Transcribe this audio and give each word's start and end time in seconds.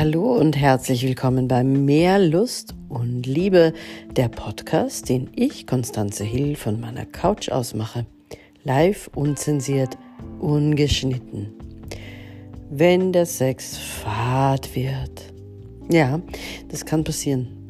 Hallo 0.00 0.32
und 0.32 0.56
herzlich 0.56 1.02
willkommen 1.02 1.46
bei 1.46 1.62
Mehr 1.62 2.18
Lust 2.18 2.74
und 2.88 3.26
Liebe, 3.26 3.74
der 4.16 4.30
Podcast, 4.30 5.10
den 5.10 5.28
ich, 5.36 5.66
Konstanze 5.66 6.24
Hill, 6.24 6.56
von 6.56 6.80
meiner 6.80 7.04
Couch 7.04 7.50
aus 7.50 7.74
mache. 7.74 8.06
Live, 8.64 9.10
unzensiert, 9.14 9.98
ungeschnitten. 10.38 11.52
Wenn 12.70 13.12
der 13.12 13.26
Sex 13.26 13.76
fad 13.76 14.74
wird. 14.74 15.34
Ja, 15.90 16.22
das 16.68 16.86
kann 16.86 17.04
passieren. 17.04 17.68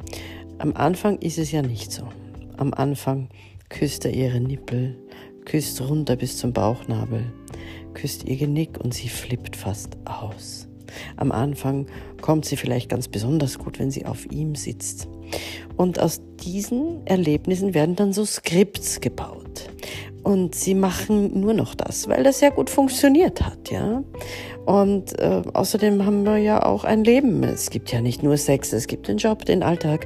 Am 0.57 0.73
Anfang 0.73 1.19
ist 1.19 1.37
es 1.37 1.51
ja 1.51 1.61
nicht 1.61 1.91
so. 1.91 2.07
Am 2.55 2.73
Anfang 2.73 3.27
küsst 3.67 4.05
er 4.05 4.13
ihre 4.13 4.39
Nippel, 4.39 4.97
küsst 5.43 5.81
runter 5.81 6.15
bis 6.15 6.37
zum 6.37 6.53
Bauchnabel, 6.53 7.25
küsst 7.93 8.23
ihr 8.23 8.37
Genick 8.37 8.79
und 8.81 8.93
sie 8.93 9.09
flippt 9.09 9.57
fast 9.57 9.97
aus. 10.05 10.70
Am 11.17 11.31
Anfang 11.31 11.87
kommt 12.21 12.45
sie 12.45 12.57
vielleicht 12.57 12.89
ganz 12.89 13.07
besonders 13.07 13.59
gut, 13.59 13.79
wenn 13.79 13.91
sie 13.91 14.05
auf 14.05 14.31
ihm 14.31 14.55
sitzt. 14.55 15.07
Und 15.77 15.99
aus 15.99 16.21
diesen 16.43 17.05
Erlebnissen 17.05 17.73
werden 17.73 17.95
dann 17.95 18.13
so 18.13 18.25
Skripts 18.25 19.01
gebaut. 19.01 19.69
Und 20.23 20.53
sie 20.53 20.75
machen 20.75 21.39
nur 21.39 21.53
noch 21.53 21.73
das, 21.73 22.07
weil 22.07 22.23
das 22.23 22.39
sehr 22.39 22.51
gut 22.51 22.69
funktioniert 22.69 23.41
hat, 23.41 23.71
ja. 23.71 24.03
Und 24.65 25.17
äh, 25.17 25.41
außerdem 25.53 26.05
haben 26.05 26.23
wir 26.25 26.37
ja 26.37 26.63
auch 26.63 26.83
ein 26.83 27.03
Leben. 27.03 27.43
Es 27.43 27.71
gibt 27.71 27.91
ja 27.91 28.01
nicht 28.01 28.21
nur 28.21 28.37
Sex, 28.37 28.71
es 28.73 28.85
gibt 28.85 29.07
den 29.07 29.17
Job, 29.17 29.45
den 29.45 29.63
Alltag, 29.63 30.05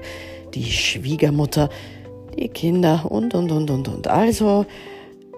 die 0.53 0.63
Schwiegermutter, 0.63 1.69
die 2.37 2.47
Kinder 2.47 3.05
und, 3.09 3.35
und, 3.35 3.51
und, 3.51 3.69
und, 3.69 3.87
und. 3.89 4.07
Also 4.07 4.65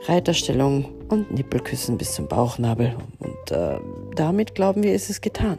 Reiterstellung 0.05 0.85
und 1.09 1.31
Nippelküssen 1.31 1.97
bis 1.97 2.13
zum 2.13 2.27
Bauchnabel. 2.27 2.95
Und 3.19 3.51
äh, 3.51 3.79
damit 4.19 4.55
glauben 4.55 4.83
wir, 4.83 4.93
ist 4.93 5.09
es 5.09 5.21
getan. 5.21 5.57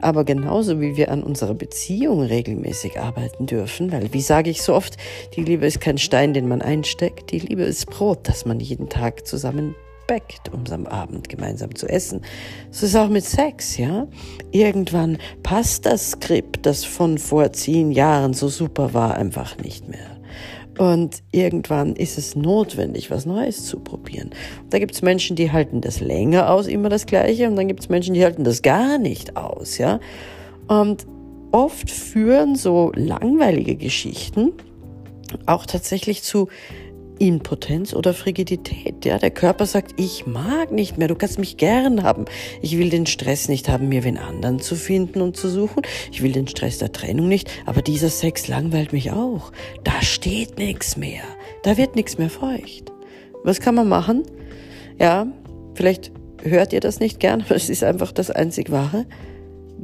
Aber 0.00 0.24
genauso 0.24 0.80
wie 0.80 0.96
wir 0.96 1.10
an 1.10 1.22
unserer 1.22 1.54
Beziehung 1.54 2.20
regelmäßig 2.20 3.00
arbeiten 3.00 3.46
dürfen, 3.46 3.92
weil 3.92 4.12
wie 4.12 4.20
sage 4.20 4.50
ich 4.50 4.62
so 4.62 4.74
oft, 4.74 4.96
die 5.34 5.42
Liebe 5.42 5.66
ist 5.66 5.80
kein 5.80 5.98
Stein, 5.98 6.34
den 6.34 6.48
man 6.48 6.60
einsteckt, 6.60 7.30
die 7.30 7.38
Liebe 7.38 7.62
ist 7.62 7.86
Brot, 7.86 8.20
das 8.24 8.44
man 8.44 8.60
jeden 8.60 8.88
Tag 8.88 9.26
zusammen 9.26 9.74
backt, 10.06 10.52
um 10.52 10.64
am 10.70 10.86
Abend 10.86 11.28
gemeinsam 11.28 11.74
zu 11.74 11.88
essen. 11.88 12.20
So 12.70 12.86
ist 12.86 12.96
auch 12.96 13.08
mit 13.08 13.24
Sex, 13.24 13.76
ja. 13.76 14.06
Irgendwann 14.52 15.18
passt 15.42 15.86
das 15.86 16.12
Skript, 16.12 16.64
das 16.64 16.84
von 16.84 17.18
vor 17.18 17.52
zehn 17.52 17.90
Jahren 17.90 18.32
so 18.32 18.48
super 18.48 18.94
war, 18.94 19.16
einfach 19.16 19.56
nicht 19.58 19.88
mehr. 19.88 20.15
Und 20.78 21.22
irgendwann 21.32 21.96
ist 21.96 22.18
es 22.18 22.36
notwendig, 22.36 23.10
was 23.10 23.24
Neues 23.24 23.64
zu 23.64 23.80
probieren. 23.80 24.30
Da 24.68 24.78
gibt 24.78 24.94
es 24.94 25.02
Menschen, 25.02 25.34
die 25.34 25.50
halten 25.50 25.80
das 25.80 26.00
länger 26.00 26.50
aus, 26.50 26.66
immer 26.66 26.90
das 26.90 27.06
Gleiche, 27.06 27.48
und 27.48 27.56
dann 27.56 27.68
gibt 27.68 27.80
es 27.80 27.88
Menschen, 27.88 28.14
die 28.14 28.22
halten 28.22 28.44
das 28.44 28.60
gar 28.62 28.98
nicht 28.98 29.36
aus, 29.36 29.78
ja. 29.78 30.00
Und 30.68 31.06
oft 31.52 31.90
führen 31.90 32.56
so 32.56 32.92
langweilige 32.94 33.76
Geschichten 33.76 34.52
auch 35.46 35.66
tatsächlich 35.66 36.22
zu 36.22 36.48
Impotenz 37.18 37.94
oder 37.94 38.14
Frigidität. 38.14 39.04
Ja, 39.04 39.18
der 39.18 39.30
Körper 39.30 39.66
sagt, 39.66 39.98
ich 39.98 40.26
mag 40.26 40.72
nicht 40.72 40.98
mehr, 40.98 41.08
du 41.08 41.14
kannst 41.14 41.38
mich 41.38 41.56
gern 41.56 42.02
haben. 42.02 42.26
Ich 42.62 42.76
will 42.78 42.90
den 42.90 43.06
Stress 43.06 43.48
nicht 43.48 43.68
haben, 43.68 43.88
mir 43.88 44.04
wen 44.04 44.18
anderen 44.18 44.58
zu 44.60 44.76
finden 44.76 45.20
und 45.20 45.36
zu 45.36 45.48
suchen. 45.48 45.82
Ich 46.12 46.22
will 46.22 46.32
den 46.32 46.48
Stress 46.48 46.78
der 46.78 46.92
Trennung 46.92 47.28
nicht, 47.28 47.50
aber 47.64 47.82
dieser 47.82 48.10
Sex 48.10 48.48
langweilt 48.48 48.92
mich 48.92 49.12
auch. 49.12 49.52
Da 49.84 50.02
steht 50.02 50.58
nichts 50.58 50.96
mehr. 50.96 51.22
Da 51.62 51.76
wird 51.76 51.96
nichts 51.96 52.18
mehr 52.18 52.30
feucht. 52.30 52.92
Was 53.44 53.60
kann 53.60 53.74
man 53.74 53.88
machen? 53.88 54.24
Ja, 54.98 55.26
vielleicht 55.74 56.12
hört 56.42 56.72
ihr 56.72 56.80
das 56.80 57.00
nicht 57.00 57.20
gern, 57.20 57.42
aber 57.46 57.56
es 57.56 57.70
ist 57.70 57.84
einfach 57.84 58.12
das 58.12 58.30
einzig 58.30 58.70
wahre. 58.70 59.06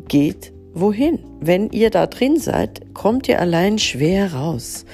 Geht 0.08 0.52
wohin? 0.74 1.18
Wenn 1.40 1.70
ihr 1.70 1.90
da 1.90 2.06
drin 2.06 2.38
seid, 2.38 2.94
kommt 2.94 3.28
ihr 3.28 3.40
allein 3.40 3.78
schwer 3.78 4.32
raus. 4.34 4.84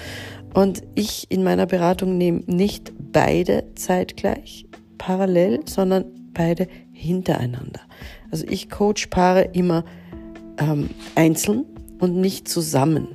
Und 0.59 0.83
ich 0.97 1.31
in 1.31 1.45
meiner 1.45 1.67
Beratung 1.67 2.19
nehme 2.19 2.43
nicht 2.47 2.93
beide 3.13 3.63
zeitgleich 3.77 4.67
parallel, 4.99 5.61
sondern 5.67 6.07
beide 6.35 6.67
hintereinander. 6.93 7.79
Also 8.33 8.45
ich 8.49 8.69
coach 8.69 9.07
Paare 9.07 9.43
immer 9.53 9.85
ähm, 10.59 10.91
einzeln 11.15 11.65
und 12.01 12.17
nicht 12.17 12.49
zusammen. 12.49 13.07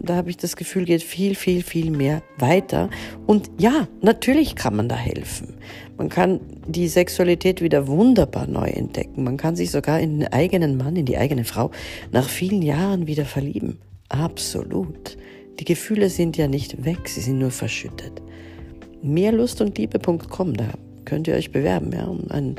Da 0.00 0.14
habe 0.14 0.30
ich 0.30 0.36
das 0.36 0.54
Gefühl, 0.54 0.84
geht 0.84 1.02
viel, 1.02 1.34
viel, 1.34 1.64
viel 1.64 1.90
mehr 1.90 2.22
weiter. 2.38 2.88
Und 3.26 3.50
ja, 3.58 3.88
natürlich 4.00 4.54
kann 4.54 4.76
man 4.76 4.88
da 4.88 4.94
helfen. 4.94 5.56
Man 5.96 6.08
kann 6.08 6.38
die 6.68 6.86
Sexualität 6.86 7.62
wieder 7.62 7.88
wunderbar 7.88 8.46
neu 8.46 8.68
entdecken. 8.68 9.24
Man 9.24 9.38
kann 9.38 9.56
sich 9.56 9.72
sogar 9.72 9.98
in 9.98 10.20
den 10.20 10.32
eigenen 10.32 10.76
Mann, 10.76 10.94
in 10.94 11.06
die 11.06 11.18
eigene 11.18 11.44
Frau 11.44 11.72
nach 12.12 12.28
vielen 12.28 12.62
Jahren 12.62 13.08
wieder 13.08 13.24
verlieben. 13.24 13.78
Absolut. 14.08 15.16
Die 15.58 15.64
Gefühle 15.64 16.10
sind 16.10 16.36
ja 16.36 16.48
nicht 16.48 16.84
weg, 16.84 17.08
sie 17.08 17.20
sind 17.20 17.38
nur 17.38 17.50
verschüttet. 17.50 18.22
Mehrlustundliebe.com, 19.02 20.54
da 20.54 20.68
könnt 21.04 21.28
ihr 21.28 21.34
euch 21.34 21.52
bewerben, 21.52 21.92
ja, 21.92 22.04
um 22.04 22.30
ein 22.30 22.56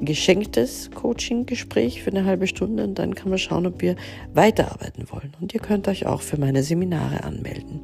geschenktes 0.00 0.90
Coaching-Gespräch 0.94 2.02
für 2.02 2.10
eine 2.10 2.24
halbe 2.24 2.46
Stunde 2.46 2.84
und 2.84 2.98
dann 2.98 3.14
kann 3.14 3.30
man 3.30 3.38
schauen, 3.38 3.66
ob 3.66 3.80
wir 3.80 3.94
weiterarbeiten 4.34 5.04
wollen. 5.10 5.32
Und 5.40 5.54
ihr 5.54 5.60
könnt 5.60 5.86
euch 5.88 6.06
auch 6.06 6.22
für 6.22 6.38
meine 6.38 6.62
Seminare 6.62 7.22
anmelden. 7.22 7.80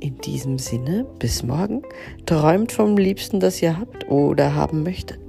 In 0.00 0.18
diesem 0.18 0.58
Sinne, 0.58 1.06
bis 1.18 1.42
morgen. 1.42 1.82
Träumt 2.26 2.72
vom 2.72 2.96
Liebsten, 2.96 3.40
das 3.40 3.62
ihr 3.62 3.78
habt 3.78 4.08
oder 4.10 4.54
haben 4.54 4.82
möchtet. 4.82 5.21